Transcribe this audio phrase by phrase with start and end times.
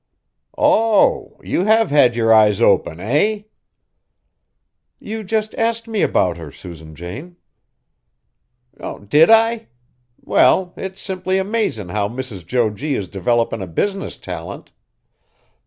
[0.57, 1.37] "Oh!
[1.43, 3.43] you have had yer eyes open, eh?"
[4.97, 7.35] "You just asked me about her, Susan Jane."
[9.07, 9.67] "Did I?
[10.19, 12.47] Well, it's simply amazin' how Mrs.
[12.47, 12.95] Jo G.
[12.95, 14.71] is developin' a business talent.